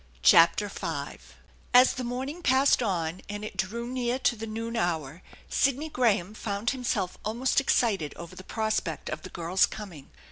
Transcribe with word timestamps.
CHAPTER 0.23 0.67
V 0.67 1.19
As 1.75 1.93
the 1.93 2.03
morning 2.03 2.41
passed 2.41 2.81
on 2.81 3.21
and 3.29 3.45
it 3.45 3.55
drew 3.55 3.85
near 3.85 4.17
to 4.17 4.35
the 4.35 4.47
noofl 4.47 4.75
hour 4.75 5.21
Sidney 5.47 5.89
Graham 5.89 6.33
found 6.33 6.71
himself 6.71 7.19
almost 7.23 7.61
excited 7.61 8.15
over 8.15 8.35
the 8.35 8.43
prospect 8.43 9.11
of 9.11 9.21
the 9.21 9.29
girl's 9.29 9.67
coming. 9.67 10.09